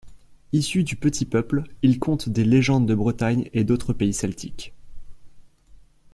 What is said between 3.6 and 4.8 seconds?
d'autres pays celtiques.